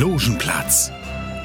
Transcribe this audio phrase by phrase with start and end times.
[0.00, 0.90] Logenplatz,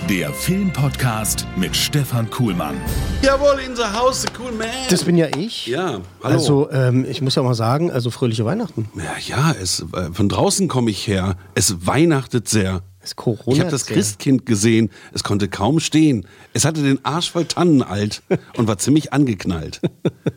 [0.10, 2.78] der Filmpodcast mit Stefan Kuhlmann.
[3.22, 4.70] Jawohl, in the house, the cool man.
[4.90, 5.68] Das bin ja ich.
[5.68, 6.36] ja, hallo.
[6.36, 8.88] Also, ähm, ich muss ja mal sagen, also fröhliche Weihnachten.
[8.96, 11.36] ja, ja es, äh, von draußen komme ich her.
[11.54, 12.82] Es weihnachtet sehr.
[13.06, 14.90] Es Corona Ich habe das Christkind gesehen.
[15.14, 16.26] Es konnte kaum stehen.
[16.54, 18.24] Es hatte den Arsch voll Tannenalt
[18.58, 19.80] und war ziemlich angeknallt.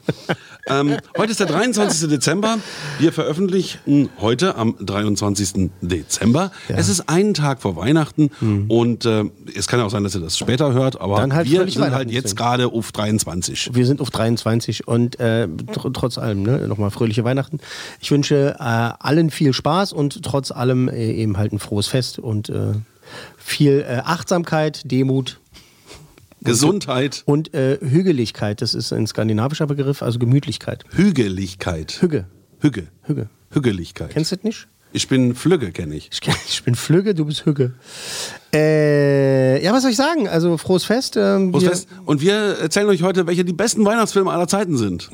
[0.68, 2.08] ähm, heute ist der 23.
[2.10, 2.58] Dezember.
[2.98, 5.70] Wir veröffentlichen heute am 23.
[5.80, 6.52] Dezember.
[6.68, 8.30] Es ist einen Tag vor Weihnachten
[8.68, 9.24] und äh,
[9.56, 12.10] es kann ja auch sein, dass ihr das später hört, aber halt wir sind halt
[12.10, 13.70] jetzt gerade auf 23.
[13.72, 17.60] Wir sind auf 23 und äh, tr trotz allem, ne, nochmal fröhliche Weihnachten.
[18.00, 22.18] Ich wünsche äh, allen viel Spaß und trotz allem äh, eben halt ein frohes Fest
[22.18, 22.78] und äh,
[23.36, 25.40] viel äh, Achtsamkeit, Demut
[26.40, 28.62] Gesundheit, und äh, Hügeligkeit.
[28.62, 30.84] Das ist ein skandinavischer Begriff, also Gemütlichkeit.
[30.90, 31.98] Hügeligkeit.
[32.00, 32.26] Hüge.
[32.60, 32.86] Hüge.
[33.02, 33.28] Hüge.
[33.50, 34.10] Hügeligkeit.
[34.10, 34.68] Kennst du das nicht?
[34.92, 36.08] Ich bin Flügge, kenne ich.
[36.12, 37.72] Ich, ich bin Flügge, du bist Hügge.
[38.54, 40.28] Äh, ja, was soll ich sagen?
[40.28, 41.16] Also frohes Fest.
[41.16, 41.88] Ähm, wir- Fest.
[42.06, 45.10] Und wir erzählen euch heute, welche die besten Weihnachtsfilme aller Zeiten sind.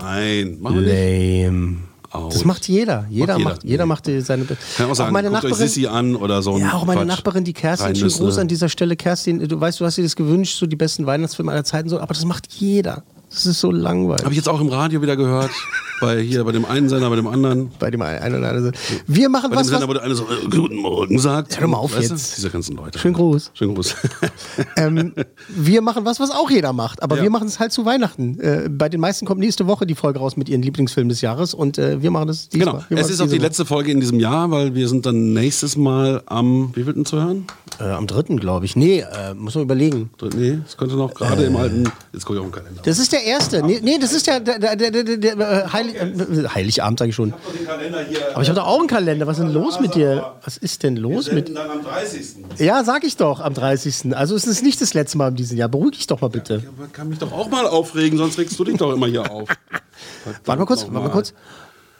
[0.00, 1.44] Nein, machen wir nicht.
[1.46, 1.76] Lame.
[2.10, 2.32] Aus.
[2.32, 3.06] Das macht jeder.
[3.10, 3.50] Jeder jeder.
[3.50, 4.44] macht, jeder macht seine.
[4.44, 5.68] Kann auch sagen, meine guckt euch Nachbarin.
[5.68, 6.56] Sissi an oder so.
[6.56, 7.08] Ja, auch meine Quatsch.
[7.08, 7.88] Nachbarin, die Kerstin.
[7.88, 8.18] Rheinnüsse.
[8.22, 9.46] Gruß an dieser Stelle, Kerstin.
[9.46, 12.14] Du weißt, du hast dir das gewünscht, so die besten Weihnachtsfilme aller Zeiten, so, aber
[12.14, 13.02] das macht jeder.
[13.30, 14.22] Das ist so langweilig.
[14.24, 15.50] Habe ich jetzt auch im Radio wieder gehört.
[16.00, 17.70] bei hier, bei dem einen Sender, bei dem anderen.
[17.78, 18.72] bei dem einen oder anderen.
[19.06, 21.60] Wir machen Bei was, dem Sender, wo der eine so äh, Guten Morgen sagt.
[21.60, 22.14] hör mal auf Weißt du?
[22.14, 22.36] jetzt.
[22.36, 22.98] Diese ganzen Leute.
[22.98, 23.50] Schönen Gruß.
[23.54, 23.96] Schönen Gruß.
[24.76, 25.12] ähm,
[25.48, 27.22] wir machen was, was auch jeder macht, aber Ja.
[27.24, 28.38] wir machen es halt zu Weihnachten.
[28.40, 31.52] Äh, bei den meisten kommt nächste Woche die Folge raus mit ihren Lieblingsfilmen des Jahres
[31.52, 32.84] und äh, wir machen das diesmal.
[32.88, 33.00] genau.
[33.00, 36.22] Es ist auch die letzte Folge in diesem Jahr, weil wir sind dann nächstes Mal
[36.26, 37.46] am, wie wird denn zu hören?
[37.80, 38.74] Äh, am dritten, glaube ich.
[38.74, 40.10] Nee, äh, muss man überlegen.
[40.34, 42.82] Nee, es könnte noch gerade im alten, jetzt gucke ich auf den Kalender.
[42.82, 43.62] Das ist der erste.
[43.62, 47.10] Nee, nee das ist der, der, der, der, der, der äh, Heilig, äh, Heiligabend, sage
[47.10, 47.32] ich schon.
[47.56, 48.18] den Kalender hier.
[48.32, 49.28] Aber ich habe doch auch einen Kalender.
[49.28, 50.32] Was ist denn los mit dir?
[50.44, 51.54] Was ist denn los mit.
[51.56, 52.58] dann am 30.
[52.58, 54.16] Ja, sag ich doch, am 30.
[54.16, 55.68] Also es ist nicht das letzte Mal in diesem Jahr.
[55.68, 56.64] Beruhig dich doch mal bitte.
[56.76, 59.48] Man kann mich doch auch mal aufregen, sonst regst du dich doch immer hier auf.
[60.44, 61.32] Warte mal kurz, warte mal kurz.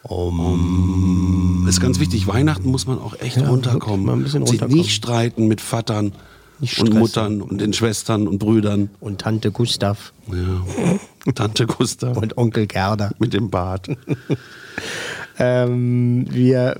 [0.02, 0.10] Das
[1.68, 2.26] ist ganz wichtig.
[2.26, 4.06] Weihnachten muss man auch echt runterkommen.
[4.06, 4.76] wirklich mal ein bisschen Sich runterkommen.
[4.78, 6.12] nicht streiten mit Vatern
[6.60, 6.94] und.
[6.94, 8.90] Muttern und den Schwestern und Brüdern.
[9.00, 11.32] Und Tante Gustav Ja.
[11.34, 13.10] Tante Gustav und Onkel Gerda.
[13.18, 13.88] mit dem Bart.
[15.40, 16.76] Ähm, wir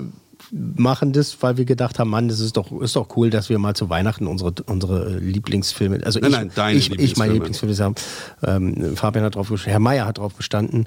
[0.51, 3.59] machen das, weil wir gedacht haben, Mann, das ist doch, ist doch cool, dass wir
[3.59, 7.73] mal zu Weihnachten unsere, unsere Lieblingsfilme, also Nein, ich, nein, deine ich, ich meine Lieblingsfilme.
[7.73, 7.95] Lieblingsfilme
[8.43, 8.85] haben.
[8.85, 10.85] Ähm, Fabian hat drauf gestanden, Herr Meier hat drauf bestanden,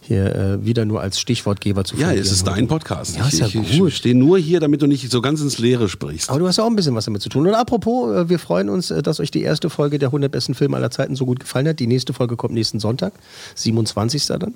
[0.00, 3.16] hier äh, wieder nur als Stichwortgeber zu Ja, es ist dein Podcast.
[3.16, 3.88] Ja, ist ja ich, ich, gut.
[3.88, 6.30] ich stehe nur hier, damit du nicht so ganz ins Leere sprichst.
[6.30, 7.46] Aber du hast ja auch ein bisschen was damit zu tun.
[7.46, 10.54] Und apropos, äh, wir freuen uns, äh, dass euch die erste Folge der 100 besten
[10.54, 11.78] Filme aller Zeiten so gut gefallen hat.
[11.78, 13.12] Die nächste Folge kommt nächsten Sonntag,
[13.56, 14.26] 27.
[14.26, 14.54] dann.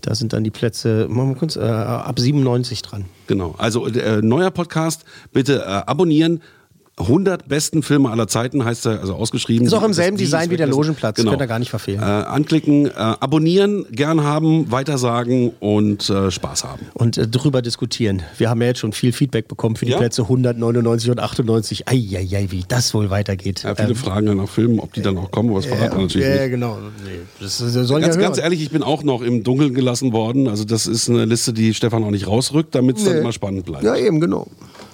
[0.00, 3.04] Da sind dann die Plätze, machen wir kurz, äh, ab 97 dran.
[3.26, 3.54] Genau.
[3.58, 6.42] Also äh, neuer Podcast, bitte äh, abonnieren.
[7.00, 9.66] 100 besten Filme aller Zeiten heißt er, also ausgeschrieben.
[9.66, 10.66] Ist auch im selben Design wie der.
[10.66, 11.16] Logenplatz.
[11.16, 11.30] Genau.
[11.30, 12.00] Könnt ihr gar nicht verfehlen.
[12.00, 16.86] Äh, anklicken, äh, abonnieren, gern haben, weitersagen und äh, Spaß haben.
[16.94, 18.22] und äh, drüber diskutieren.
[18.38, 19.98] Wir haben ja jetzt schon viel Feedback bekommen für die Ja.
[19.98, 21.88] Plätze 199 und 98.
[21.88, 23.62] Eieiei, wie das wohl weitergeht.
[23.64, 26.26] Ja, viele Ähm, Fragen nach Filmen, ob die dann auch kommen, das verraten wir natürlich
[26.26, 26.50] ja, nicht.
[26.50, 26.78] genau.
[27.04, 30.48] Nee, das, das Ganz, ja ganz ehrlich, ich bin auch noch im Dunkeln gelassen worden.
[30.48, 33.20] Also das ist eine Liste, die Stefan auch nicht rausrückt, damit es dann Nee.
[33.20, 33.84] immer spannend bleibt.
[33.84, 34.46] Ja, eben, genau.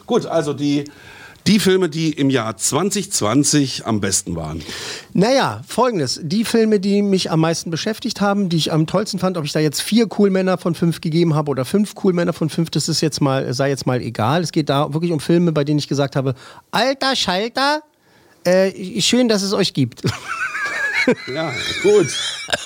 [0.06, 0.84] Gut, also die,
[1.46, 4.62] die Filme, die im Jahr 2020 am besten waren.
[5.12, 6.20] Naja, folgendes.
[6.22, 9.52] Die Filme, die mich am meisten beschäftigt haben, die ich am tollsten fand, ob ich
[9.52, 12.70] da jetzt vier Cool Männer von fünf gegeben habe oder fünf Cool Männer von fünf,
[12.70, 14.42] das ist jetzt mal, sei jetzt mal egal.
[14.42, 16.34] Es geht da wirklich um Filme, bei denen ich gesagt habe,
[16.70, 17.82] alter Schalter,
[18.44, 20.02] äh, schön, dass es euch gibt.
[21.32, 22.06] Ja, gut.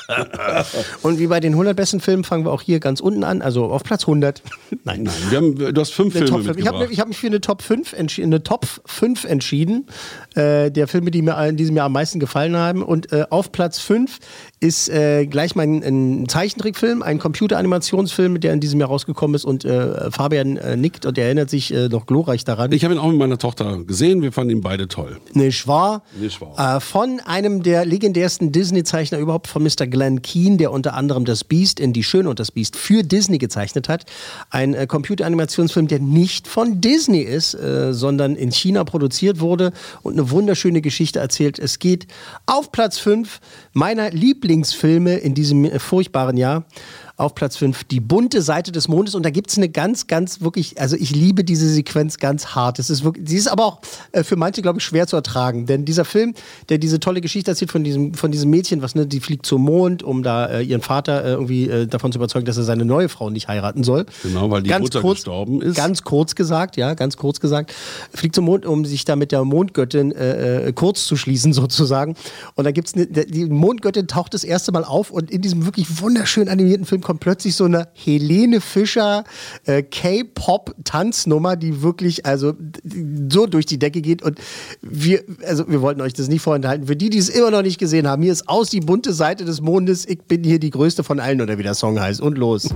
[1.03, 3.65] Und wie bei den 100 besten Filmen fangen wir auch hier ganz unten an, also
[3.67, 4.43] auf Platz 100.
[4.85, 6.57] Nein, Nein, wir haben, du hast fünf Filme Top 5.
[6.59, 7.01] Ich habe mitgebracht.
[7.01, 9.87] hab mich für eine Top 5, entschi- eine Top 5 entschieden.
[10.35, 12.83] Äh, der Filme, die mir in diesem Jahr am meisten gefallen haben.
[12.83, 14.19] Und äh, auf Platz 5
[14.61, 19.45] ist äh, gleich mein ein Zeichentrickfilm, ein Computeranimationsfilm, der in diesem Jahr rausgekommen ist.
[19.45, 22.73] Und äh, Fabian äh, nickt und erinnert sich äh, noch glorreich daran.
[22.73, 24.23] ich habe ihn auch mit meiner Tochter gesehen.
[24.23, 25.19] Wir fanden ihn beide toll.
[25.33, 26.03] Nicht wahr?
[26.19, 26.81] Nicht wahr.
[26.81, 29.89] Von einem der legendärsten ersten Disney-Zeichner überhaupt von Mr.
[29.89, 33.39] Glenn Keane, der unter anderem das Beast in Die Schöne und das Beast für Disney
[33.39, 34.05] gezeichnet hat.
[34.51, 39.73] Ein äh, Computeranimationsfilm, der nicht von Disney ist, äh, sondern in China produziert wurde
[40.03, 41.59] und eine wunderschöne Geschichte erzählt.
[41.59, 42.07] Es geht
[42.47, 43.41] auf Platz 5
[43.73, 46.67] meiner Lieblingsfilme in diesem äh, furchtbaren Jahr
[47.21, 49.15] auf Platz 5 die bunte Seite des Mondes.
[49.15, 52.79] Und da gibt es eine ganz, ganz wirklich, also ich liebe diese Sequenz ganz hart.
[52.79, 53.81] Es ist wirklich, sie ist aber auch
[54.13, 55.67] äh, für manche, glaube ich, schwer zu ertragen.
[55.67, 56.35] Denn dieser Film,
[56.69, 59.63] der diese tolle Geschichte erzählt von diesem, von diesem Mädchen, was, ne, die fliegt zum
[59.63, 62.85] Mond, um da äh, ihren Vater äh, irgendwie äh, davon zu überzeugen, dass er seine
[62.85, 64.07] neue Frau nicht heiraten soll.
[64.23, 65.77] Genau, weil die ganz Mutter kurz, gestorben ist.
[65.77, 67.75] Ganz kurz gesagt, ja, ganz kurz gesagt.
[68.15, 72.17] Fliegt zum Mond, um sich da mit der Mondgöttin äh, äh, kurz zu schließen, sozusagen.
[72.55, 76.01] Und da gibt es, die Mondgöttin taucht das erste Mal auf und in diesem wirklich
[76.01, 79.25] wunderschön animierten Film kommt plötzlich so eine Helene Fischer
[79.65, 82.53] äh, K-Pop-Tanznummer, die wirklich also
[83.29, 84.23] so durch die Decke geht.
[84.23, 84.39] Und
[84.81, 86.87] wir, also wir wollten euch das nicht vorenthalten.
[86.87, 89.45] Für die, die es immer noch nicht gesehen haben, hier ist aus die bunte Seite
[89.45, 90.07] des Mondes.
[90.07, 92.21] Ich bin hier die größte von allen, oder wie der Song heißt.
[92.21, 92.69] Und los.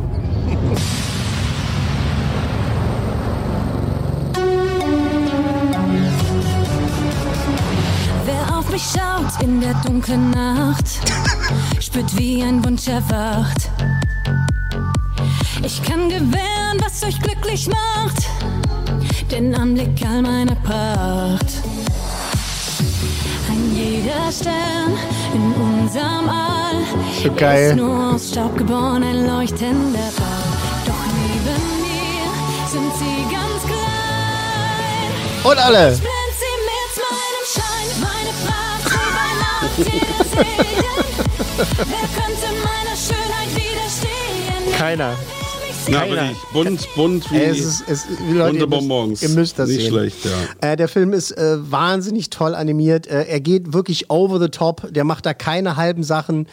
[9.41, 10.87] In der dunklen Nacht,
[11.81, 13.71] spürt wie ein Wunsch erwacht.
[15.67, 18.29] Ich kann gewähren, was euch glücklich macht,
[19.31, 21.47] den Anblick all meiner Pracht.
[23.49, 24.93] Ein jeder Stern
[25.33, 26.85] in unserem All
[27.23, 27.71] So geil.
[27.71, 30.53] ist nur aus Staub geboren, ein leuchtender Ball.
[30.85, 32.29] Doch neben mir
[32.69, 35.11] sind sie ganz klein.
[35.45, 35.99] Und alle.
[44.79, 45.17] Keiner.
[45.89, 46.37] Ja, wirklich.
[46.53, 49.23] Bunt, bunt wie Es ist, es, Leute, bunte ihr müsst, Bonbons.
[49.23, 49.91] Ihr müsst das Nicht sehen.
[49.91, 50.73] schlecht, ja.
[50.73, 53.07] Äh, der Film ist äh, wahnsinnig toll animiert.
[53.07, 54.87] Äh, er geht wirklich over the top.
[54.93, 56.47] Der macht da keine halben Sachen.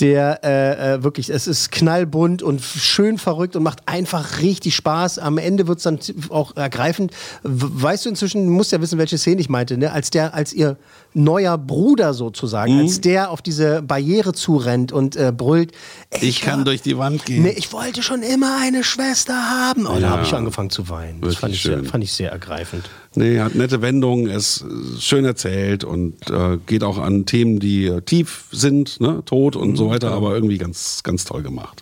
[0.00, 5.18] Der äh, äh, wirklich, es ist knallbunt und schön verrückt und macht einfach richtig Spaß.
[5.18, 5.98] Am Ende wird es dann
[6.30, 7.12] auch ergreifend.
[7.42, 9.92] Weißt du inzwischen, du musst ja wissen, welche Szene ich meinte, ne?
[9.92, 10.76] Als der, als ihr
[11.16, 12.80] neuer Bruder sozusagen, Mhm.
[12.80, 15.72] als der auf diese Barriere zurennt und äh, brüllt.
[16.10, 17.42] ey, Ich kann war- durch die Wand gehen.
[17.42, 19.86] Nee, ich wollte schon immer eine Schwester haben.
[19.86, 21.20] Oh, da habe ich angefangen zu weinen.
[21.22, 22.84] Das fand ich, sehr, fand ich sehr ergreifend.
[23.14, 27.86] Nee, hat nette Wendungen, ist äh, schön erzählt und äh, geht auch an Themen, die
[27.86, 29.22] äh, tief sind, ne?
[29.24, 31.80] Tod und Mhm, so weiter, aber irgendwie ganz, ganz toll gemacht.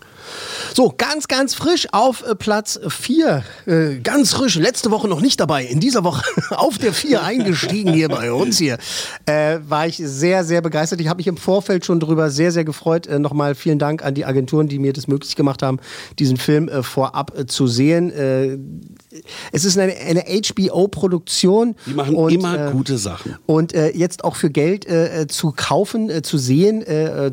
[0.73, 3.43] So, ganz, ganz frisch auf äh, Platz 4.
[3.65, 5.65] Äh, ganz frisch, letzte Woche noch nicht dabei.
[5.65, 8.77] In dieser Woche auf der 4 eingestiegen hier bei uns hier.
[9.25, 11.01] Äh, war ich sehr, sehr begeistert.
[11.01, 13.07] Ich habe mich im Vorfeld schon drüber sehr, sehr gefreut.
[13.07, 15.79] Äh, Nochmal vielen Dank an die Agenturen, die mir das möglich gemacht haben,
[16.19, 18.11] diesen Film äh, vorab äh, zu sehen.
[19.51, 21.75] Es ist eine, eine HBO-Produktion.
[21.85, 23.35] Die machen und, immer gute Sachen.
[23.45, 24.87] Und jetzt auch für Geld
[25.31, 26.83] zu kaufen, zu sehen,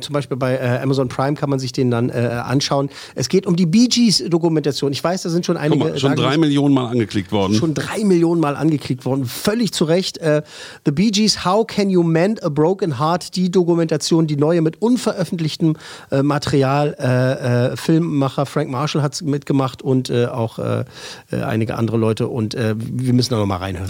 [0.00, 2.90] zum Beispiel bei Amazon Prime kann man sich den dann anschauen.
[3.22, 4.90] Es geht um die Bee Gees Dokumentation.
[4.90, 7.54] Ich weiß, da sind schon Guck einige mal, schon drei Millionen Mal angeklickt worden.
[7.54, 9.26] schon drei Millionen Mal angeklickt worden.
[9.26, 10.18] Völlig zu Recht.
[10.18, 10.42] Äh,
[10.84, 13.36] The Bee Gees, How Can You Mend a Broken Heart?
[13.36, 15.76] Die Dokumentation, die neue mit unveröffentlichtem
[16.10, 16.96] äh, Material.
[16.98, 20.84] Äh, äh, Filmmacher Frank Marshall hat mitgemacht und äh, auch äh,
[21.30, 22.26] äh, einige andere Leute.
[22.26, 23.88] Und äh, wir müssen da noch mal reinhören.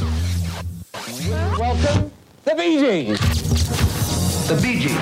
[1.56, 2.10] Welcome,
[2.44, 3.18] the Bee Gees.
[4.48, 4.92] The Bee Gees.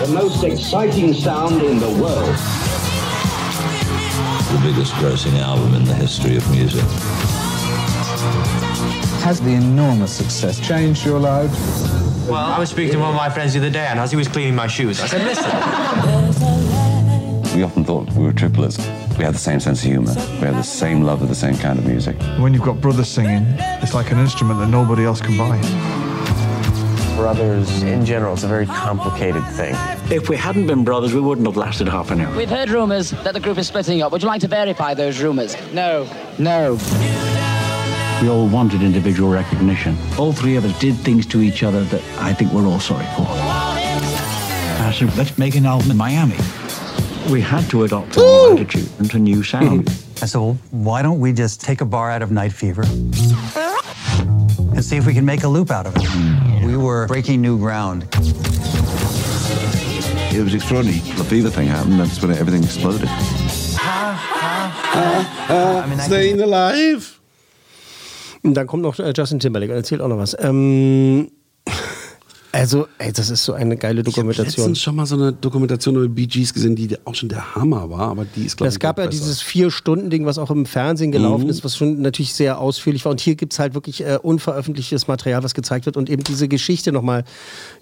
[0.00, 2.36] The most exciting sound in the world.
[4.50, 6.82] the biggest grossing album in the history of music.
[9.22, 11.52] Has the enormous success changed your life?
[12.26, 14.16] Well, I was speaking to one of my friends the other day, and as he
[14.16, 15.50] was cleaning my shoes, I said, listen.
[17.54, 18.78] We often thought we were triplets.
[19.18, 20.14] We had the same sense of humor.
[20.14, 22.16] We had the same love of the same kind of music.
[22.38, 23.44] When you've got brothers singing,
[23.82, 25.60] it's like an instrument that nobody else can buy.
[27.20, 29.74] Brothers, in general, it's a very complicated thing.
[30.10, 32.34] If we hadn't been brothers, we wouldn't have lasted half an hour.
[32.34, 34.10] We've heard rumours that the group is splitting up.
[34.10, 35.54] Would you like to verify those rumours?
[35.74, 36.08] No.
[36.38, 36.78] No.
[38.22, 39.98] We all wanted individual recognition.
[40.18, 43.04] All three of us did things to each other that I think we're all sorry
[43.14, 43.26] for.
[43.28, 46.38] I said, let's make an album in Miami.
[47.30, 49.90] We had to adopt a new attitude and a new sound.
[50.22, 52.82] I said, well, why don't we just take a bar out of Night Fever
[54.72, 56.49] and see if we can make a loop out of it?
[56.70, 58.06] We were breaking new ground.
[60.32, 61.00] It was extraordinary.
[61.16, 61.98] The fever thing happened.
[61.98, 63.08] That's when everything exploded.
[66.04, 67.18] Staying alive.
[68.44, 70.36] Und dann kommt noch eh, äh, Justin Timberlake und erzählt auch noch was.
[70.38, 71.32] Ähm,
[72.52, 74.46] Also, ey, das ist so eine geile Ich habe Dokumentation.
[74.66, 77.88] letztens schon mal so eine Dokumentation über Bee Gees gesehen, die auch schon der Hammer
[77.90, 79.18] war, aber die ist, glaube ich, Es gab ja besser.
[79.20, 81.50] dieses Vier-Stunden-Ding, was auch im Fernsehen gelaufen Mhm.
[81.50, 83.12] ist, was schon natürlich sehr ausführlich war.
[83.12, 85.96] Und hier gibt es halt wirklich äh, unveröffentlichtes Material, was gezeigt wird.
[85.96, 87.22] Und eben diese Geschichte nochmal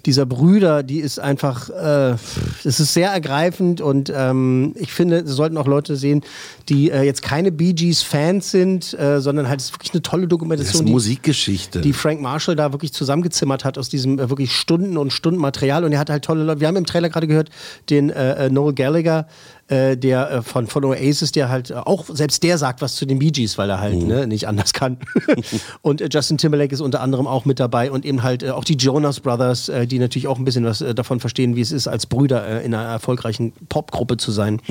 [0.05, 2.15] dieser Brüder, die ist einfach, äh,
[2.63, 3.81] es ist sehr ergreifend.
[3.81, 6.21] Und ähm, ich finde, sollten auch Leute sehen,
[6.69, 10.21] die äh, jetzt keine Bee Gees-Fans sind, äh, sondern halt es ist wirklich eine tolle
[10.21, 10.85] Das ist Dokumentation.
[10.85, 11.81] die- Musikgeschichte.
[11.81, 15.83] die Frank Marshall da wirklich zusammengezimmert hat aus diesem äh, wirklich Stunden und Stunden Material
[15.83, 16.59] und er hat halt tolle Leute.
[16.59, 17.49] Wir haben im Trailer gerade gehört
[17.89, 19.27] den äh, äh, Noel Gallagher,
[19.69, 23.05] äh, der äh, von, von Oasis, der halt äh, auch, selbst der sagt was zu
[23.05, 24.97] den Bee Gees, weil er halt ne, nicht anders kann.
[25.83, 28.63] und äh, Justin Timberlake ist unter anderem auch mit dabei und eben halt äh, auch
[28.63, 32.07] die Jonas Brothers, die natürlich auch ein bisschen was davon verstehen, wie es ist, als
[32.07, 34.61] Brüder in einer erfolgreichen Popgruppe zu sein.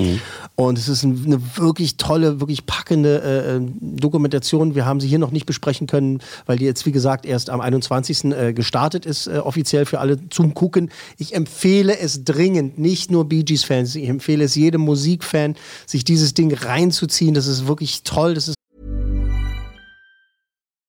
[0.55, 4.75] Und es ist ein, eine wirklich tolle, wirklich packende Dokumentation.
[4.75, 7.61] Wir haben sie hier noch nicht besprechen können, weil die jetzt, wie gesagt, erst am
[7.61, 8.25] 21.
[8.25, 10.89] Äh, gestartet ist, offiziell für alle zum Gucken.
[11.17, 15.55] Ich empfehle es dringend, nicht nur Bee Gees-Fans, ich empfehle es jedem Musikfan,
[15.85, 17.33] sich dieses Ding reinzuziehen.
[17.33, 18.33] Das ist wirklich toll.
[18.33, 18.55] Das ist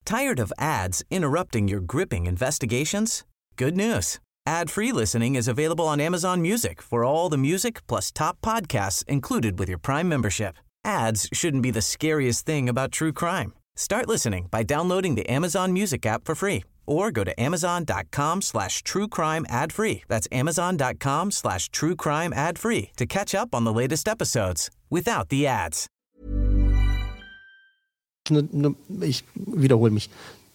[0.03, 3.23] Tired of ads interrupting your gripping investigations?
[3.55, 4.19] Good news.
[4.47, 9.59] Ad-free listening is available on Amazon Music for all the music plus top podcasts included
[9.59, 10.55] with your Prime membership.
[10.83, 13.53] Ads shouldn't be the scariest thing about true crime.
[13.75, 18.83] Start listening by downloading the Amazon Music app for free or go to amazon.com slash
[18.83, 20.03] true crime ad free.
[20.07, 25.29] That's amazon.com slash true crime ad free to catch up on the latest episodes without
[25.29, 25.87] the ads.
[29.01, 30.09] ich wiederhole mich,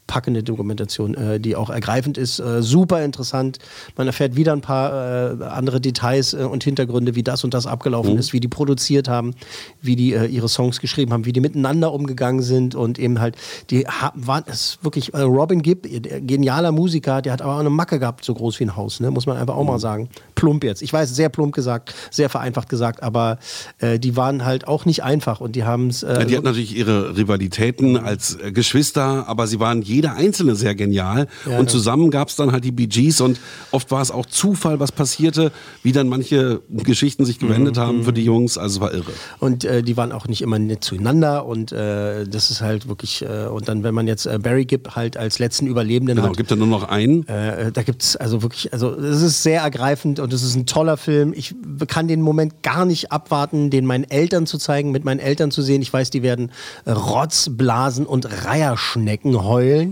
[0.07, 3.59] packende Dokumentation, äh, die auch ergreifend ist, äh, super interessant.
[3.97, 7.67] Man erfährt wieder ein paar äh, andere Details äh, und Hintergründe, wie das und das
[7.67, 8.19] abgelaufen Mhm.
[8.19, 9.35] ist, wie die produziert haben,
[9.83, 13.37] wie die äh, ihre Songs geschrieben haben, wie die miteinander umgegangen sind und eben halt,
[13.71, 13.85] die
[14.15, 15.87] waren es wirklich, äh, Robin Gibb,
[16.27, 19.11] genialer Musiker, der hat aber auch eine Macke gehabt, so groß wie ein Haus, ne?
[19.11, 19.69] muss man einfach auch Mhm.
[19.69, 20.09] mal sagen.
[20.35, 20.83] Plump jetzt.
[20.83, 23.39] Ich weiß, sehr plump gesagt, sehr vereinfacht gesagt, aber
[23.83, 26.03] die waren halt auch nicht einfach und die haben es.
[26.03, 31.27] Ja, die hatten natürlich ihre Rivalitäten als Geschwister, aber sie waren jeder Einzelne sehr genial.
[31.51, 33.41] Ja, und zusammen gab es dann halt die Bee Gees und
[33.73, 35.51] oft war es auch Zufall, was passierte,
[35.83, 37.81] wie dann manche Geschichten sich gewendet Mhm.
[37.81, 38.57] haben für die Jungs.
[38.59, 39.13] Also es war irre.
[39.41, 43.23] Und äh, die waren auch nicht immer nett zueinander und äh, das ist halt wirklich,
[43.23, 46.37] äh, und dann, wenn man jetzt äh, Barry Gibb halt als letzten Überlebenden Genau, hat,
[46.37, 47.27] gibt ja nur noch einen.
[47.29, 50.67] äh, da gibt es also wirklich, also es ist sehr ergreifend und es ist ein
[50.67, 51.33] toller Film.
[51.35, 51.55] Ich
[51.89, 55.63] kann den Moment gar nicht abwarten, den meinen Eltern zu zeigen, mit meinen Eltern zu
[55.63, 55.81] sehen.
[55.83, 56.51] Ich weiß, die werden
[56.85, 59.86] äh, Rotzblasen und Reierschnecken heulen,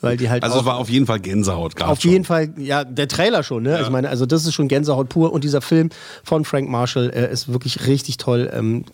[0.00, 1.80] weil die halt Also es war auf jeden Fall Gänsehaut.
[1.82, 2.10] auf schon.
[2.12, 3.80] jeden Fall, ja, der Trailer schon, ne?
[3.82, 5.90] Ich meine, also das ist schon Gänsehaut pur und dieser Film
[6.22, 8.50] von Frank Marshall äh, ist wirklich richtig toll.
[8.54, 8.84] Ähm,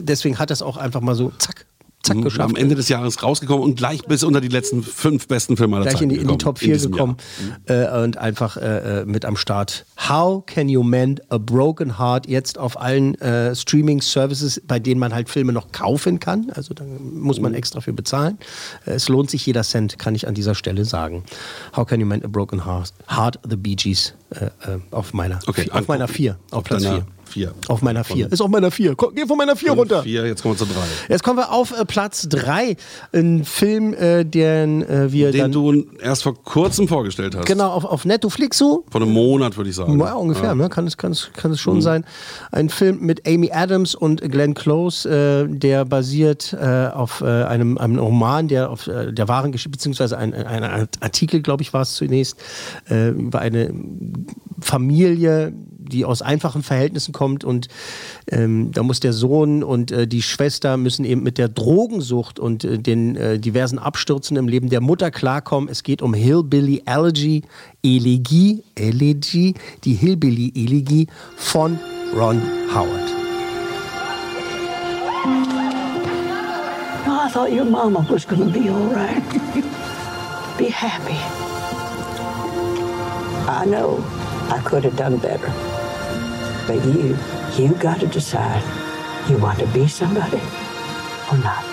[0.00, 1.66] deswegen hat das auch einfach mal so zack,
[2.04, 2.50] zack Mhm, geschafft.
[2.50, 5.84] Am Ende des Jahres rausgekommen und gleich bis unter die letzten fünf besten Filme aller
[5.86, 7.16] gleich Zeiten in die, in die Top 4 diesem gekommen
[7.66, 9.86] äh, und einfach äh, äh, mit am Start.
[10.08, 12.28] How can you mend a broken heart?
[12.28, 16.50] Jetzt auf allen äh, Streaming-Services, bei denen man halt Filme noch kaufen kann.
[16.54, 17.42] Also da muss Mhm.
[17.44, 18.38] man extra für bezahlen.
[18.86, 21.24] Äh, es lohnt sich jeder Cent, kann ich an dieser Stelle sagen.
[21.76, 22.92] How can you mend a broken heart?
[23.08, 24.48] Heart the Bee Gees äh,
[24.90, 27.06] auf meiner Okay, auf meiner 4, auf, Platz deiner 4.
[27.26, 27.52] vier.
[27.68, 28.30] Auf meiner 4.
[28.32, 28.94] Ist auf meiner 4.
[29.14, 30.02] Geh von meiner 4 runter.
[30.02, 30.82] Vier, jetzt kommen wir zu drei.
[31.08, 32.76] Jetzt kommen wir auf äh, Platz 3.
[33.12, 37.46] Ein Film, äh, den äh, wir Den dann du erst vor kurzem vorgestellt hast.
[37.46, 38.84] Genau, auf, auf Netflixo.
[38.90, 39.98] Vor einem Monat, würde ich sagen.
[39.98, 40.54] Ja, ungefähr, Ja.
[40.54, 40.68] ne?
[40.68, 41.62] kann, es, kann, es, kann es Mhm.
[41.62, 42.04] schon sein.
[42.52, 47.78] Ein Film mit Amy Adams und Glenn Close, äh, der basiert äh, auf äh, einem,
[47.78, 51.82] einem Roman, der auf der wahren Geschichte, beziehungsweise ein, ein, ein Artikel, glaube ich, war
[51.82, 52.36] es zunächst,
[52.88, 53.72] über eine
[54.60, 57.68] Familie, die aus einfachen Verhältnissen kommt und
[58.30, 62.64] ähm, da muss der Sohn und äh, die Schwester müssen eben mit der Drogensucht und
[62.64, 65.70] äh, den äh, diversen Abstürzen im Leben der Mutter klarkommen.
[65.70, 67.42] Es geht um Hillbilly Elegy,
[67.82, 69.54] Elegie, Elegy,
[69.84, 71.06] die Hillbilly Elegie
[71.36, 71.78] von
[72.14, 72.42] Ron
[72.74, 73.14] Howard.
[77.06, 79.22] I thought your mama was going to be all right.
[80.58, 81.18] be happy.
[83.46, 84.04] I know
[84.48, 85.83] I could have done better.
[86.66, 87.16] But you,
[87.58, 88.62] you got to decide
[89.28, 90.40] you want to be somebody
[91.30, 91.64] or not.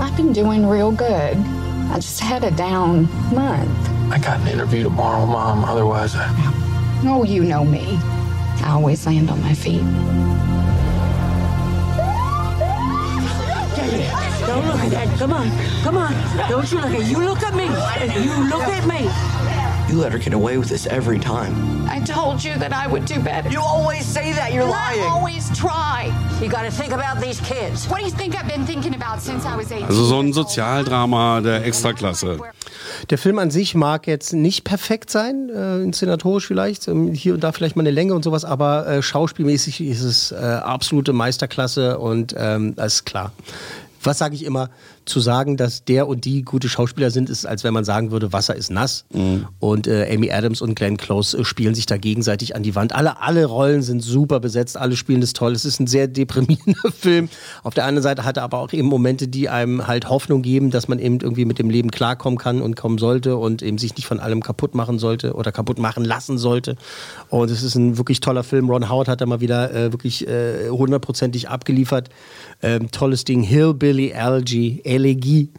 [0.00, 1.36] I've been doing real good.
[1.36, 3.70] I just had a down month.
[4.12, 5.64] I got an interview tomorrow, Mom.
[5.64, 6.28] Otherwise, I.
[7.06, 7.98] Oh, you know me.
[8.62, 9.82] I always land on my feet.
[14.46, 15.18] Don't look at that.
[15.18, 15.50] Come on.
[15.82, 16.12] Come on.
[16.48, 17.64] Don't you look at You look at me.
[18.24, 19.08] You look at me.
[19.88, 21.54] You let her get away with this every time.
[21.88, 23.50] I told you that I would do better.
[23.50, 24.52] You always say that.
[24.52, 25.00] You're And lying.
[25.00, 26.10] I always try.
[26.40, 27.86] You gotta think about these kids.
[27.88, 29.84] What do you think I've been thinking about since I was 18?
[29.84, 32.38] Also so ein Sozialdrama der Extraklasse.
[33.10, 37.44] Der Film an sich mag jetzt nicht perfekt sein, äh, inszenatorisch vielleicht, ähm, hier und
[37.44, 41.98] da vielleicht mal eine Länge und sowas, aber äh, schauspielmäßig ist es äh, absolute Meisterklasse
[41.98, 43.32] und ähm, das ist klar.
[44.02, 44.70] Was sage ich immer?
[45.04, 48.32] Zu sagen, dass der und die gute Schauspieler sind, ist, als wenn man sagen würde,
[48.32, 49.04] Wasser ist nass.
[49.58, 52.94] Und äh, Amy Adams und Glenn Close äh, spielen sich da gegenseitig an die Wand.
[52.94, 55.52] Alle, alle Rollen sind super besetzt, alle spielen das toll.
[55.52, 57.28] Es ist ein sehr deprimierender Film.
[57.62, 60.70] Auf der anderen Seite hat er aber auch eben Momente, die einem halt Hoffnung geben,
[60.70, 63.94] dass man eben irgendwie mit dem Leben klarkommen kann und kommen sollte und eben sich
[63.96, 66.76] nicht von allem kaputt machen sollte oder kaputt machen lassen sollte.
[67.28, 68.70] Und es ist ein wirklich toller Film.
[68.70, 72.08] Ron Howard hat da mal wieder äh, wirklich äh, hundertprozentig abgeliefert.
[72.62, 73.42] Ähm, tolles Ding.
[73.42, 75.50] Hillbilly Algae, Elegie.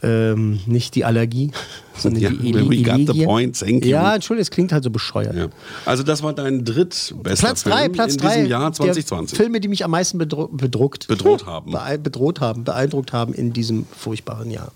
[0.00, 1.50] Ähm, nicht die Allergie,
[1.98, 3.90] sondern Ja, die we Ele got the point, thank you.
[3.90, 5.34] Ja, Entschuldigung, es klingt halt so bescheuert.
[5.34, 5.48] Ja.
[5.86, 8.34] Also das war dein drittbester Platz Film drei, Platz in drei.
[8.36, 9.36] diesem Jahr der 2020.
[9.36, 11.72] Filme, die mich am meisten bedro bedruckt, Bedroht haben.
[12.00, 14.70] Bedroht haben, beeindruckt haben in diesem furchtbaren Jahr.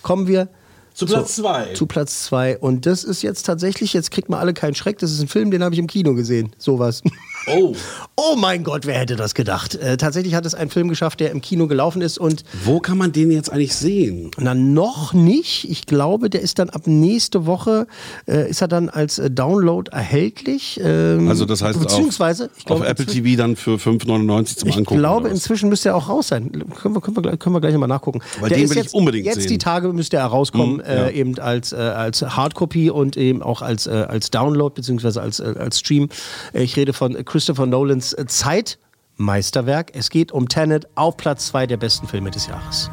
[0.00, 0.48] Kommen wir
[0.94, 1.74] Zu Platz zwei.
[1.74, 2.56] Zu Platz zwei.
[2.56, 5.50] Und das ist jetzt tatsächlich, jetzt kriegt man alle keinen Schreck, das ist ein Film,
[5.50, 6.50] den habe ich im Kino gesehen.
[6.56, 7.02] Sowas.
[7.46, 7.74] Oh.
[8.16, 9.74] Oh mein Gott, wer hätte das gedacht?
[9.74, 12.98] Äh, tatsächlich hat es einen Film geschafft, der im Kino gelaufen ist und Wo kann
[12.98, 14.30] man den jetzt eigentlich sehen?
[14.38, 15.68] na, noch nicht.
[15.68, 17.86] Ich glaube, der ist dann ab nächste Woche,
[18.28, 20.78] äh, ist er dann als äh, Download erhältlich.
[20.82, 24.68] Ähm, Also das heißt beziehungsweise, auf, ich glaube, auf Apple TV dann für 5,99 zum
[24.68, 24.98] Ich Angucken.
[25.00, 25.32] glaube, oder was?
[25.38, 26.52] inzwischen müsste er auch raus sein.
[26.52, 28.20] Können wir, können wir, gleich- können wir gleich mal nachgucken.
[28.40, 29.48] Weil Der den ist will ich jetzt, unbedingt Jetzt sehen.
[29.48, 31.06] die Tage müsste er rauskommen, Mhm, ja.
[31.06, 35.78] äh, eben als, äh, als Hardcopy und eben auch als, als Download beziehungsweise als, als
[35.80, 36.08] Stream.
[36.52, 39.92] Ich rede von Christopher Nolans äh, Zeitmeisterwerk.
[39.94, 42.90] Es geht um Tenet auf Platz zwei der besten Filme des Jahres.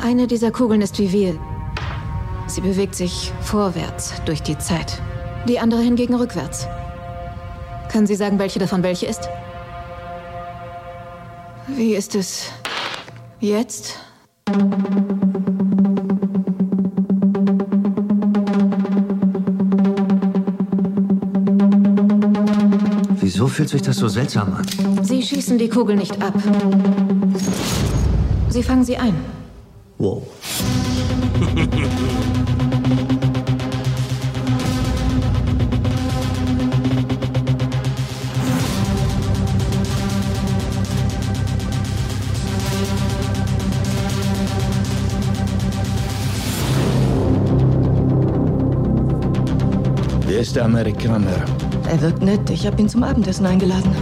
[0.00, 1.36] Eine dieser Kugeln ist wie wir.
[2.46, 5.02] Sie bewegt sich vorwärts durch die Zeit.
[5.48, 6.68] Die andere hingegen rückwärts.
[7.90, 9.28] Können Sie sagen, welche davon welche ist?
[11.66, 12.50] Wie ist es
[13.40, 13.98] jetzt?
[23.54, 25.04] Fühlt sich das so seltsam an?
[25.04, 26.34] Sie schießen die Kugel nicht ab.
[28.48, 29.14] Sie fangen sie ein.
[29.98, 30.26] Wow.
[50.26, 51.63] Wer ist der Amerikaner?
[51.88, 52.50] Er wirkt nett.
[52.50, 53.94] Ich habe ihn zum Abendessen eingeladen.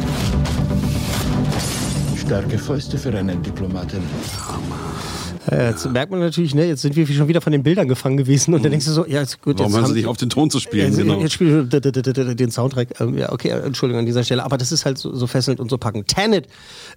[2.17, 4.03] Starke Fäuste für einen Diplomaten.
[5.51, 8.17] Äh, jetzt merkt man natürlich, ne, jetzt sind wir schon wieder von den Bildern gefangen
[8.17, 9.59] gewesen und dann denkst du so, ja, ist gut.
[9.59, 10.89] Warum jetzt hören sie nicht auf, den Ton zu spielen?
[10.89, 11.21] Jetzt, Genau.
[11.21, 13.01] jetzt spiele ich den Soundtrack.
[13.01, 14.45] Ähm, ja, okay, Entschuldigung an dieser Stelle.
[14.45, 16.07] Aber das ist halt so, fesselnd und so packend.
[16.09, 16.47] Tenet,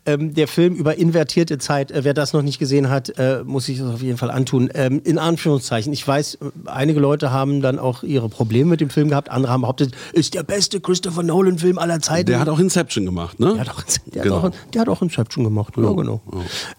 [0.05, 1.91] ähm, der Film über invertierte Zeit.
[1.91, 4.69] Äh, wer das noch nicht gesehen hat, äh, muss sich das auf jeden Fall antun.
[4.73, 5.91] Ähm, in Anführungszeichen.
[5.93, 9.29] Ich weiß, äh, einige Leute haben dann auch ihre Probleme mit dem Film gehabt.
[9.31, 12.27] Andere haben behauptet, ist der beste Christopher Nolan-Film aller Zeiten.
[12.27, 13.53] Der hat auch Inception gemacht, ne?
[13.53, 14.41] Der hat auch, der Genau.
[14.43, 15.73] hat auch, der hat auch Inception gemacht.
[15.77, 16.21] Ja, genau.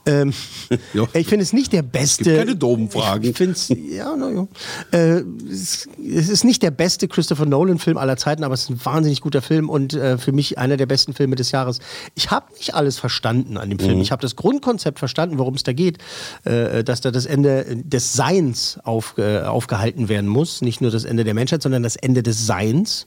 [0.05, 0.33] Ähm,
[1.15, 2.37] ich finde es nicht der beste.
[2.37, 3.25] keine doofen Fragen.
[3.25, 4.47] Ich finde es, ja, na ja.
[4.93, 8.81] Äh, es, es ist nicht der beste Christopher Nolan-Film aller Zeiten, aber es ist ein
[8.85, 11.81] wahnsinnig guter Film und äh, für mich einer der besten Filme des Jahres.
[12.15, 13.97] Ich habe nicht alles verstanden an dem Film.
[13.97, 14.03] Mhm.
[14.03, 15.99] Ich habe das Grundkonzept verstanden, worum es da geht,
[16.45, 20.61] äh, dass da das Ende des Seins auf, äh, aufgehalten werden muss.
[20.63, 23.07] Nicht nur das Ende der Menschheit, sondern das Ende des Seins.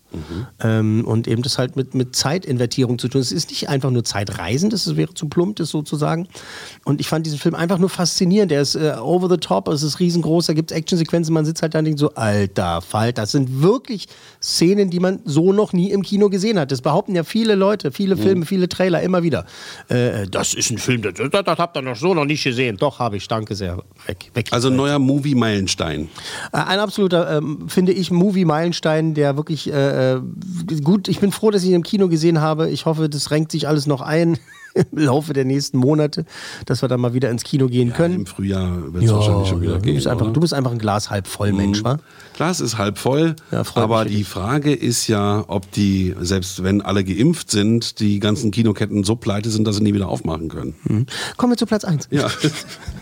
[0.61, 3.21] Ähm, und eben das halt mit, mit Zeitinvertierung zu tun.
[3.21, 6.27] Es ist nicht einfach nur Zeitreisen, das wäre zu plump, das sozusagen.
[6.83, 8.38] Und ich fand diesen Film einfach nur faszinierend.
[8.47, 11.61] Der ist äh, over the top, es ist riesengroß, da gibt es Actionsequenzen, man sitzt
[11.61, 14.07] halt da und denkt so, alter Falter, das sind wirklich
[14.41, 16.71] Szenen, die man so noch nie im Kino gesehen hat.
[16.71, 19.45] Das behaupten ja viele Leute, viele Filme, viele Trailer immer wieder.
[19.87, 22.77] Äh, das ist ein Film, das, das, das habt ihr noch so noch nicht gesehen.
[22.77, 23.77] Doch, habe ich, danke sehr.
[24.05, 24.47] Weg, weg.
[24.51, 26.09] Also ein neuer Movie-Meilenstein.
[26.51, 30.21] Äh, Ein absoluter, ähm, finde ich, Movie-Meilenstein, der wirklich äh, äh,
[30.83, 32.69] gut, ich bin froh, dass ich ihn im Kino gesehen habe.
[32.69, 34.37] Ich hoffe, das renkt sich alles noch ein
[34.91, 36.25] im Laufe der nächsten Monate,
[36.65, 38.15] dass wir dann mal wieder ins Kino gehen können.
[38.15, 39.95] Im Frühjahr wird es wahrscheinlich schon wieder du gehen.
[39.95, 41.99] bist, einfach, du bist einfach ein Glas halb voll, Mensch, wa?
[42.35, 47.03] Glas ist halb voll, freut aber die Frage ist ja, ob die, selbst wenn alle
[47.03, 50.75] geimpft sind, die ganzen Kinoketten so pleite sind, dass sie nie wieder aufmachen können.
[50.83, 51.05] Mhm.
[51.37, 52.07] Kommen wir zu Platz 1.
[52.11, 52.29] Ja.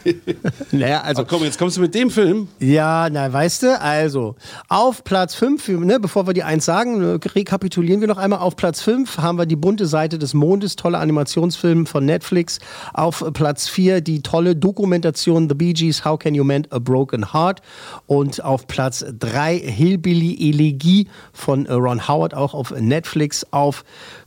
[0.72, 1.26] naja, also.
[1.26, 2.48] komm, jetzt kommst du mit dem Film.
[2.60, 4.36] Ja, na, weißt du, also
[4.70, 8.40] auf Platz 5, ne, bevor wir die 1 sagen, ne, rekapitulieren wir noch einmal.
[8.40, 12.60] Auf Platz 5 haben wir die bunte Seite des Mondes, toller Animationsfilm Animationsfilm von Netflix.
[12.94, 17.34] Auf Platz 4 die tolle Dokumentation The Bee Gees, How Can You Mend a Broken
[17.34, 17.62] Heart?
[18.06, 23.46] Und auf Platz 3 Hillbilly Elegie von äh, Ron Howard, auch auf Netflix.
[23.52, 23.84] Auf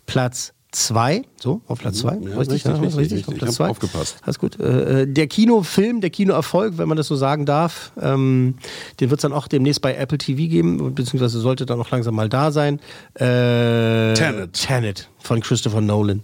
[0.06, 2.28] Platz 2, so, auf Platz 2, Mhm.
[2.28, 3.68] Ja, richtig, richtig, ja, richtig, richtig, auf Platz hab 2.
[3.70, 4.16] aufgepasst.
[4.22, 4.58] Alles gut.
[4.60, 8.54] Äh, der Kinofilm, der Kinoerfolg, wenn man das so sagen darf, ähm,
[9.00, 12.14] den wird es dann auch demnächst bei Apple TV geben, beziehungsweise sollte dann auch langsam
[12.14, 12.78] mal da sein.
[13.14, 14.52] Äh, Tenet.
[14.52, 16.22] Tenet von Christopher Nolan.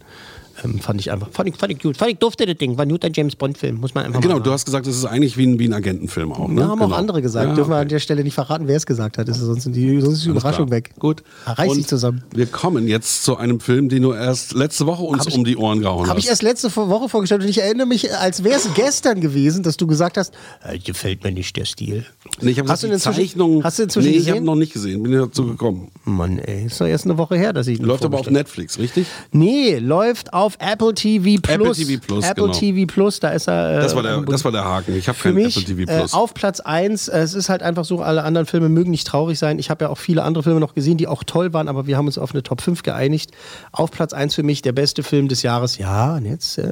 [0.67, 1.97] Ähm, fand ich einfach, fand ich, fand ich gut.
[1.97, 2.77] Fand ich dufte das Ding.
[2.77, 5.37] War ein guter James Bond-Film, muss man einfach Genau, du hast gesagt, es ist eigentlich
[5.37, 6.49] wie ein, wie ein Agentenfilm auch.
[6.49, 6.61] Ne?
[6.63, 6.95] Ja, haben genau.
[6.95, 7.49] auch andere gesagt.
[7.49, 7.83] Ja, Dürfen wir okay.
[7.83, 9.29] an der Stelle nicht verraten, wer es gesagt hat.
[9.29, 10.93] Ist, sonst, die, sonst ist die Überraschung weg.
[10.99, 11.23] Gut.
[11.47, 12.23] Reiß dich zusammen.
[12.35, 15.57] Wir kommen jetzt zu einem Film, den du erst letzte Woche uns ich- um die
[15.57, 16.25] Ohren gehauen Habe hast.
[16.25, 19.77] ich erst letzte Woche vorgestellt und ich erinnere mich, als wäre es gestern gewesen, dass
[19.77, 20.33] du gesagt hast,
[20.65, 22.05] äh, gefällt mir nicht der Stil.
[22.41, 23.63] nee, ich habe Hast gesagt, du Zeichnung.
[23.65, 25.03] hast du inzwischen nee, ich habe noch nicht gesehen.
[25.03, 25.89] Bin dazu gekommen.
[26.05, 28.79] Mann, ey, ist doch erst eine Woche her, dass ich ihn Läuft aber auf Netflix,
[28.79, 29.07] richtig?
[29.33, 31.79] Nee, läuft auf Apple TV Plus.
[31.79, 32.55] Apple TV Plus, Apple genau.
[32.59, 33.79] TV Plus, da ist er.
[33.79, 34.97] Äh, Das war der, das war der Haken.
[34.97, 36.13] Ich habe für kein mich Apple TV äh, Plus.
[36.15, 37.09] auf Platz 1.
[37.09, 39.59] Es ist halt einfach so, alle anderen Filme mögen nicht traurig sein.
[39.59, 41.97] Ich habe ja auch viele andere Filme noch gesehen, die auch toll waren, aber wir
[41.97, 43.31] haben uns auf eine Top 5 geeinigt.
[43.73, 45.79] Auf Platz 1 für mich der beste Film des Jahres.
[45.79, 46.59] Ja, und jetzt.
[46.59, 46.69] Äh,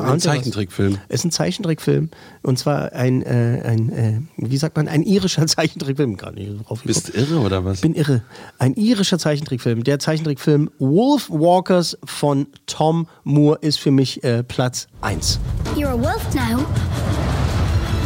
[0.00, 0.20] ein?
[0.20, 0.98] Zeichentrickfilm.
[1.08, 2.10] Es ist ein Zeichentrickfilm.
[2.42, 6.16] Und zwar ein, äh, ein äh, wie sagt man, ein irischer Zeichentrickfilm.
[6.16, 7.76] Gar nicht drauf Bist irre oder was?
[7.76, 8.22] ich bin irre.
[8.58, 9.84] Ein irischer Zeichentrickfilm.
[9.84, 15.38] Der Zeichentrickfilm Wolf Walkers von Tom Moore ist für mich äh, Platz 1.
[15.76, 16.64] You're a wolf now.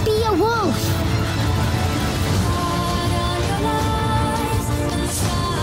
[0.04, 0.76] Be a wolf.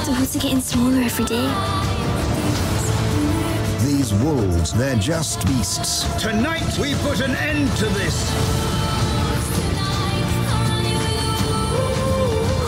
[0.05, 1.49] The woods are getting smaller every day.
[3.85, 6.05] These wolves, they're just beasts.
[6.17, 8.31] Tonight we put an end to this.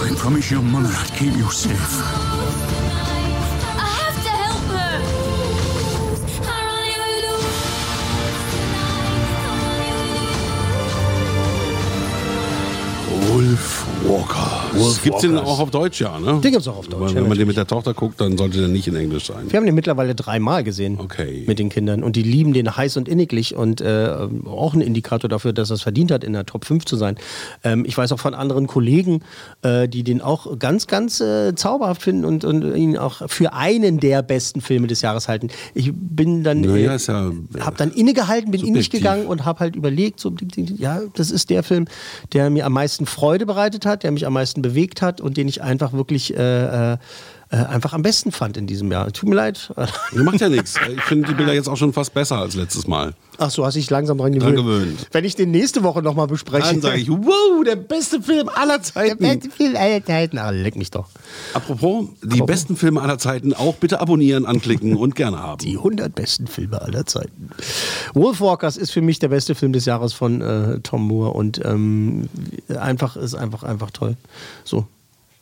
[0.03, 2.20] I promise your mother I'd keep you safe.
[14.03, 14.60] Wolf Walker.
[14.73, 16.39] Wolf Gibt's den auch auf Deutsch, ja, ne?
[16.43, 18.37] Den gibt's auch auf Deutsch, Weil, ja, wenn man den mit der Tochter guckt, dann
[18.37, 19.45] sollte der nicht in Englisch sein.
[19.51, 21.43] Wir haben den mittlerweile dreimal gesehen Okay.
[21.47, 24.09] mit den Kindern und die lieben den heiß und inniglich und äh,
[24.45, 27.15] auch ein Indikator dafür, dass er es verdient hat, in der Top 5 zu sein.
[27.63, 29.21] Ähm, ich weiß auch von anderen Kollegen,
[29.61, 33.99] äh, die den auch ganz, ganz äh, zauberhaft finden und, und ihn auch für einen
[33.99, 35.49] der besten Filme des Jahres halten.
[35.73, 37.31] Ich bin dann, Naja, äh, ist ja.
[37.59, 38.99] habe dann innegehalten, bin in mich Subjektiv.
[39.01, 40.33] gegangen und habe halt überlegt, so,
[40.77, 41.85] ja, das ist der Film,
[42.33, 45.47] der mir am meisten Freude bereitet hat, der mich am meisten bewegt hat und den
[45.47, 46.97] ich einfach wirklich äh,
[47.51, 49.11] äh, einfach am besten fand in diesem Jahr.
[49.11, 49.73] Tut mir leid.
[50.13, 50.75] Das macht ja nichts.
[50.95, 53.13] Ich finde die Bilder jetzt auch schon fast besser als letztes Mal.
[53.37, 54.85] Ach so, hast dich langsam dran Dran gewöhnt.
[54.85, 55.07] gewöhnt.
[55.11, 56.67] Wenn ich den nächste Woche nochmal bespreche.
[56.67, 59.23] Dann sage ich, wow, der beste Film aller Zeiten.
[59.23, 60.37] Der beste Film aller Zeiten.
[60.37, 61.07] Ah, leck mich doch.
[61.53, 65.59] Apropos, die besten Filme aller Zeiten auch bitte abonnieren, anklicken und gerne haben.
[65.59, 67.49] Die 100 besten Filme aller Zeiten.
[68.13, 72.29] Wolfwalkers ist für mich der beste Film des Jahres von äh, Tom Moore und ähm,
[72.79, 74.17] einfach ist einfach einfach toll.
[74.63, 74.85] So,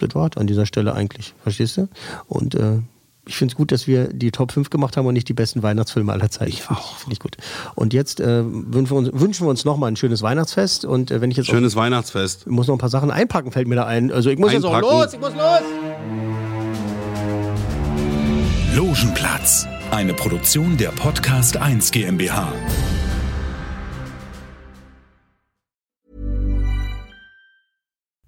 [0.08, 1.34] das an dieser Stelle eigentlich.
[1.44, 1.88] Verstehst du?
[2.28, 2.80] Und äh,
[3.30, 5.62] ich finde es gut, dass wir die Top 5 gemacht haben und nicht die besten
[5.62, 6.50] Weihnachtsfilme aller Zeiten.
[6.52, 6.98] Ich auch.
[6.98, 7.38] Finde ich gut.
[7.76, 10.84] Und jetzt äh, wünschen wir uns, wünschen wir uns nochmal ein schönes Weihnachtsfest.
[10.84, 12.48] Und äh, wenn ich jetzt Schönes Weihnachtsfest.
[12.48, 14.12] auch, muss noch ein paar Sachen einpacken, fällt mir da ein.
[14.12, 14.98] Also ich muss jetzt auch Einpacken.
[14.98, 15.62] los, ich muss los!
[18.76, 22.52] Logenplatz, eine Produktion der Podcast 1 GmbH.